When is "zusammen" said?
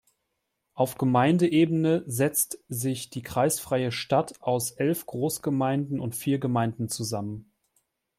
6.89-7.51